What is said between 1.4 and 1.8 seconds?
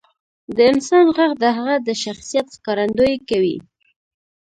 د هغه